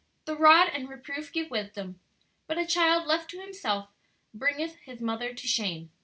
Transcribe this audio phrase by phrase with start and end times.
[0.25, 1.99] "The rod and reproof give wisdom:
[2.47, 3.89] but a child left to himself
[4.33, 5.91] bringeth his mother to shame."